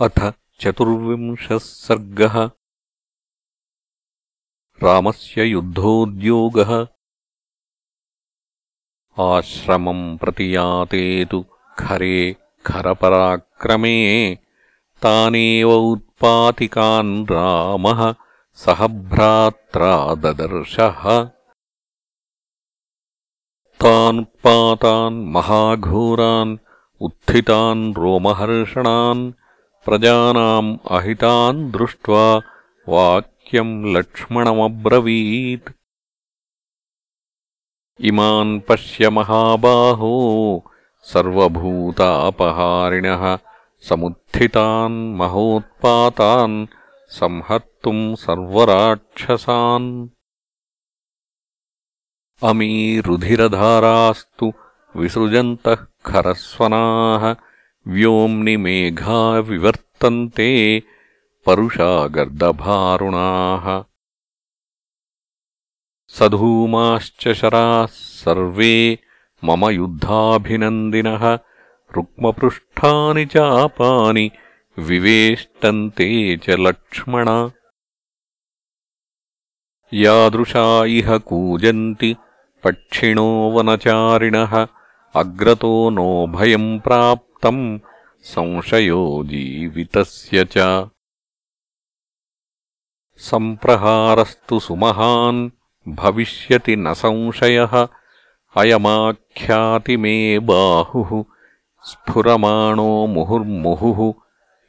[0.00, 2.50] अथ चतुर्विंशः सर्गः
[4.82, 6.86] रामस्य युद्धोद्योगः।
[9.18, 11.44] आश्रमम् प्रतियाते तु
[11.78, 12.36] खरे
[12.66, 14.34] खरपराक्रमे।
[15.02, 18.14] तानेव उत्पातिकान् रामः
[18.54, 21.24] सह भ्रात्रा ददर्शः।
[23.80, 26.58] तानुत्पातान् महाघोरान्
[27.00, 29.32] उत्थितान् रोमहर्षणान्
[29.88, 32.42] प्रजानाम् अहितान् दृष्ट्वा
[32.88, 35.70] वाक्यम् लक्ष्मणमब्रवीत्।
[38.00, 40.12] इमान् पश्य महाबाहो
[41.02, 43.38] सर्वभूतापहारिणः
[43.88, 46.66] समुत्थितान् महोत्पातान्
[47.08, 50.08] संहर्तुम् सर्वराक्षसान्।
[52.42, 54.52] अमीरुधिरधारास्तु
[54.96, 57.47] विसृजन्तः खरस्वनाः
[57.88, 60.82] व्योम्नि मेघा विवर्तन्ते
[61.46, 63.84] परुषा गर्दभारुणाः
[66.08, 68.98] सधूमाश्च शराः सर्वे
[69.44, 71.34] मम युद्धाभिनन्दिनः।
[71.96, 74.30] रुक्मपृष्ठानि चापानि
[74.78, 77.50] विवेष्टन्ते च लक्ष्मण।
[79.92, 82.16] यादृशा इह कूजन्ति
[82.64, 84.66] पक्षिणो वनचारिणः।
[85.14, 87.20] अग्रतो नो भयम् प्राप्
[88.22, 90.88] संशयो जीवितस्य च।
[93.16, 95.50] सम्प्रहारस्तु सुमहान्
[95.88, 97.88] भविष्यति न संशयः
[98.56, 101.24] अयमाख्याति मे बाहुः
[101.82, 104.14] स्फुरमाणो मुहुर्मुहुः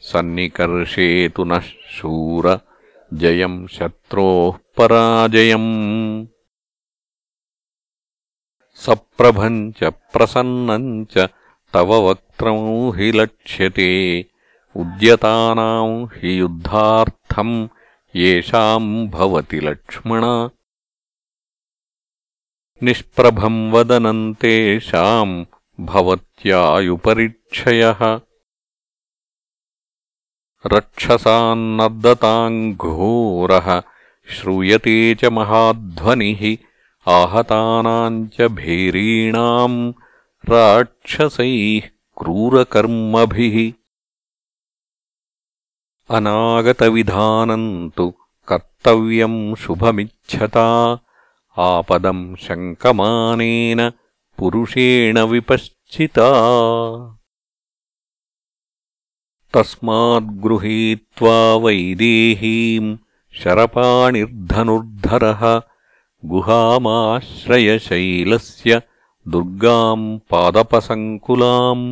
[0.00, 2.60] सन्निकर्षे तु नः शूर
[3.14, 6.26] जयम् शत्रोः पराजयम्।
[8.74, 11.28] सप्रभम् च प्रसन्नम् च
[11.74, 14.24] तव वक्त्रमौ हि लक्ष्यते।
[14.76, 17.68] उद्यतानाम् हि युद्धार्थम्
[18.16, 20.48] येषाम् भवति लक्ष्मण।
[22.82, 25.44] निष्प्रभम् वदनम् तेषाम्
[25.80, 28.20] भवत्यायुपरिक्षयः
[30.66, 33.82] रक्षसान्नर्दताम् घोरः
[34.28, 36.56] श्रूयते च महाध्वनिः
[37.06, 39.92] आहतानाम् च भीरीणाम्
[40.48, 41.82] राक्षसैः
[42.18, 43.72] क्रूरकर्मभिः।
[46.16, 48.14] अनागतविधानम् तु
[48.48, 50.98] कर्तव्यम् शुभमिच्छता।
[51.56, 53.92] आपदम् शङ्कमानेन
[54.38, 56.30] पुरुषेण विपश्चिता।
[59.54, 62.98] तस्माद्गृहीत्वा वैदेहीम्
[63.32, 65.62] शरपाणिर्धनुर्धरः
[66.24, 68.82] गुहामाश्रयशैलस्य
[69.32, 71.84] दुर्गाम् पादपसङ्कुलाम्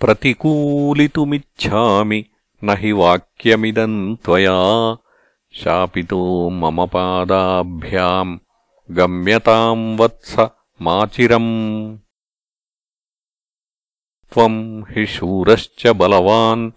[0.00, 1.00] प्रतिकूलितुमिच्छामि
[2.64, 4.58] न हि वाक्यमिदम् त्वया
[5.60, 6.20] शापितो
[6.60, 8.38] मम पादाभ्याम्
[8.98, 10.34] गम्यताम् वत्स
[10.86, 11.52] माचिरम्
[14.32, 14.60] त्वम्
[14.90, 16.70] हि शूरश्च बलवान्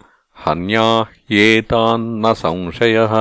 [0.46, 3.14] हन्याह्येतान्न संशयः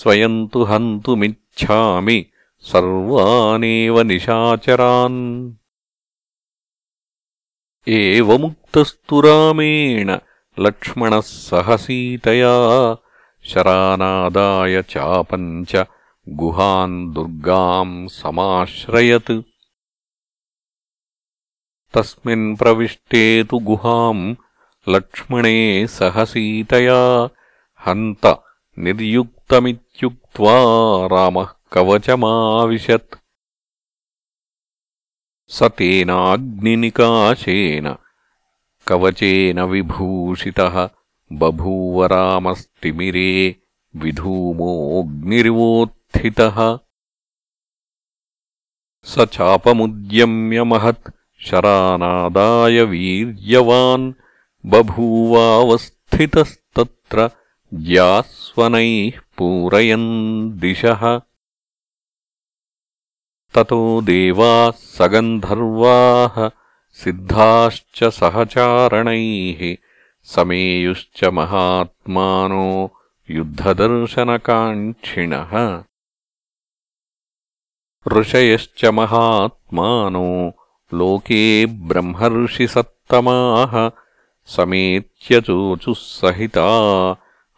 [0.00, 2.18] स्वयम् तु हन्तुमिच्छामि
[2.64, 5.52] सर्वानेव निशाचरान्।
[7.88, 10.18] एवमुक्तस्तु रामेण
[10.58, 12.54] लक्ष्मणः सहसीतया
[13.44, 15.86] शरानादाय चापम् च
[16.28, 19.42] गुहाम् दुर्गाम् समाश्रयत्।
[21.94, 24.34] तस्मिन् प्रविष्टे तु गुहाम्
[24.88, 27.28] लक्ष्मणे सहसीतया
[27.86, 28.26] हन्त
[28.78, 30.56] निर्युक्तमित्युक्त्वा
[31.06, 33.16] रामः कवचमाविशत्।
[35.48, 37.96] स तेनाग्निनिकाशेन
[38.88, 40.90] कवचेन विभूषितः
[41.32, 43.56] बभूव रामस्तिमिरे
[43.96, 46.78] विधूमोऽग्निरिवोत्थितः।
[49.04, 51.10] स चापमुद्यम्यमहत्
[51.46, 54.12] शरानादाय वीर्यवान्
[54.66, 57.30] बभूवावस्थितस्तत्र
[57.74, 61.20] ज्यास्वनैः पूरयन् दिशः
[63.54, 66.50] ततो देवाः सगन्धर्वाः
[66.92, 69.76] सिद्धाश्च सहचारणैः
[70.24, 72.92] समेयुश्च महात्मानो
[73.30, 75.52] युद्धदर्शनकाङ्क्षिणः।
[78.18, 80.52] ऋषयश्च महात्मानो
[80.94, 83.90] लोके ब्रह्मर्षिसत्तमाः
[84.46, 86.66] समेत्यचोचुः सहिता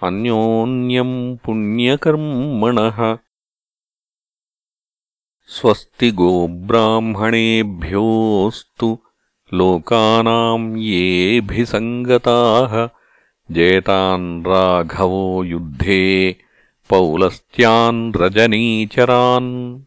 [0.02, 3.16] अन्योन्यम् पुण्यकर्मणः
[5.48, 8.98] स्वस्ति गोब्राह्मणेभ्योऽस्तु
[9.54, 12.88] लोकानाम् येऽभिसङ्गताः।
[13.54, 16.36] जयतान् राघवो युद्धे
[16.88, 19.80] पौलस्त्यान् रजनीचरान्।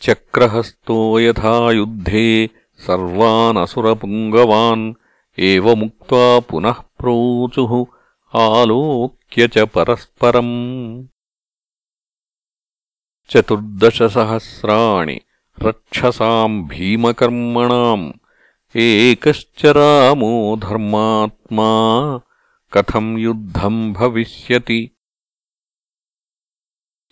[0.00, 4.94] चक्रहस्तो यथा युद्धे सर्वानसुरपुङ्गवान्
[5.38, 7.86] एवमुक्त्वा पुनः प्रोचुः
[8.40, 11.04] आलोक्य च परस्परम्
[13.30, 15.20] चतुर्दशसहस्राणि
[15.62, 18.12] रक्षसाम् भीमकर्मणाम्।
[18.76, 21.68] एकश्च रामो धर्मात्मा
[22.72, 24.90] कथम् युद्धम् भविष्यति?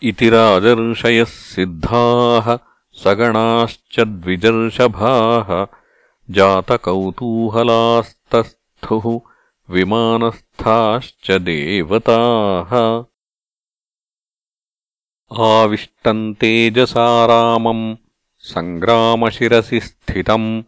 [0.03, 2.59] इति राजर्षयः सिद्धाः
[2.93, 5.67] सगणाश्च द्विजर्षभाः
[6.31, 9.21] जातकौतूहलास्तस्थुः
[9.71, 13.05] विमानस्थाश्च देवताः
[15.35, 17.97] आविष्टम् तेजसा रामम्
[18.51, 20.63] सङ्ग्रामशिरसि स्थितम्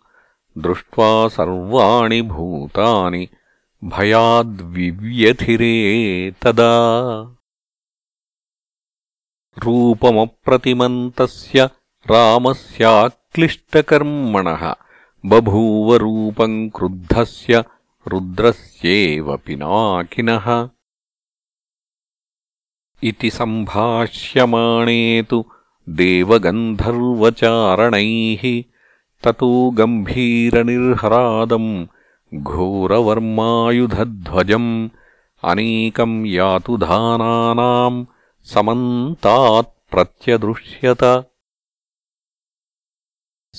[0.65, 3.23] दृष्ट्वा सर्वाणि भूतानि
[3.93, 5.77] भयाद्विव्यथिरे
[6.43, 6.73] तदा
[9.65, 11.59] रूपमप्रतिमन्तस्य
[12.11, 14.65] रामस्याक्लिष्टकर्मणः
[15.31, 17.53] बभूवरूपम् क्रुद्धस्य
[18.13, 20.47] रुद्रस्येव पिनाकिनः
[23.07, 25.01] इति सम्भाष्यमाणे
[25.31, 25.39] तु
[25.99, 28.43] देवगन्धर्वचारणैः
[29.25, 31.69] ततो गम्भीरनिर्हरादम्
[32.51, 34.71] घोरवर्मायुधध्वजम्
[35.51, 38.01] अनेकम् यातुधानानाम्
[38.53, 41.03] समन्तात्प्रत्यदृश्यत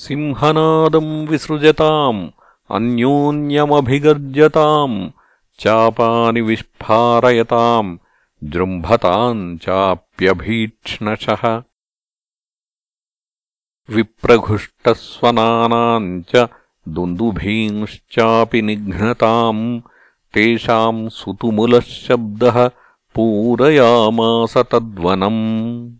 [0.04, 2.20] सिंहनादम् विसृजताम्
[2.76, 4.98] अन्योन्यमभिगर्जताम्
[5.62, 7.90] चापानि विस्फारयताम्
[8.44, 11.62] जृम्भताम् चाप्यभीक्ष्णशः।
[13.90, 16.48] विप्रघुष्टस्वनानाम् च
[16.88, 19.80] दुन्दुभींश्चापि निघ्नताम्
[20.34, 22.70] तेषाम् सुतुमुलः शब्दः
[23.14, 25.92] पूरयामास तद्वनम्।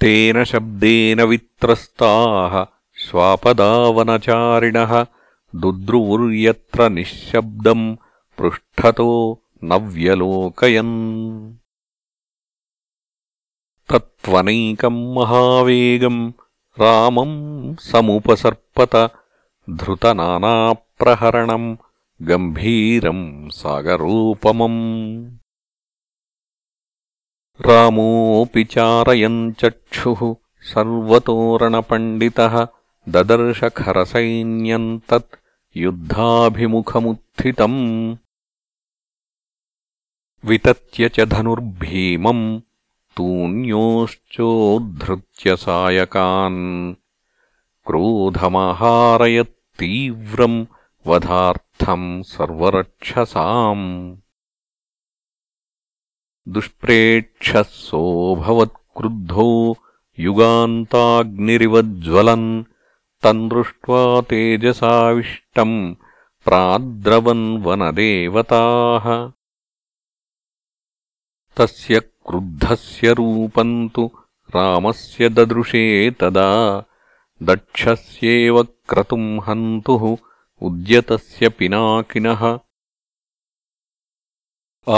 [0.00, 5.06] तेन शब्देन वित्रस्ताः स्वापदावनचारिणः
[5.54, 7.96] दुद्रुवुर्यत्र निःशब्दम्
[8.38, 11.54] पृष्ठतो न व्यलोकयन्
[13.90, 16.32] तत्त्वनैकम् महावेगम्
[16.80, 18.94] रामम् समुपसर्पत
[19.70, 21.76] धृतनानाप्रहरणम्
[22.22, 24.78] गम्भीरम् सागरोपमम्।
[27.66, 30.34] रामोऽपि चारयन् चक्षुः
[30.72, 32.66] सर्वतोरणपण्डितः
[33.08, 35.36] ददर्शखरसैन्यम् तत्
[35.76, 37.78] युद्धाभिमुखमुत्थितम्
[40.44, 42.60] वितत्य च धनुर्भीमम्
[43.16, 46.94] तून्योश्चोद्धृत्य सायकान्
[47.86, 50.66] क्रोधमाहारयत्तीव्रम्
[51.06, 54.16] वधार्थम् सर्वरक्षसाम्।
[56.48, 59.76] दुष्प्रेक्षः सोऽभवत्क्रुद्धो
[60.18, 62.64] युगान्ताग्निरिवज्ज्वलन्।
[63.22, 65.94] तम् दृष्ट्वा तेजसाविष्टम्
[66.44, 69.37] प्राद्रवन् वनदेवताः
[71.58, 74.04] तस्य क्रुद्धस्य रूपम् तु
[74.56, 75.84] रामस्य ददृशे
[76.20, 76.50] तदा
[77.50, 80.04] दक्षस्येव क्रतुम् हन्तुः
[80.66, 82.44] उद्यतस्य पिनाकिनः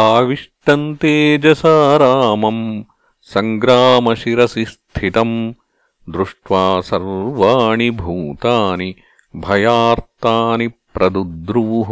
[0.04, 2.62] आविष्टम् तेजसा रामम्
[3.32, 5.36] सङ्ग्रामशिरसि स्थितम्
[6.16, 8.94] दृष्ट्वा सर्वाणि भूतानि
[9.46, 11.90] भयार्तानि प्रदुद्रुवुः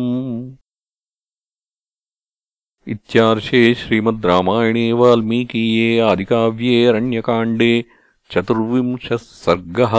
[2.94, 7.74] इत्यार्षे श्रीमद् रामायणे वाल्मीकीये आदिकाव्ये अरण्यकाण्डे
[8.32, 9.94] चतुर्विंशः सर्गः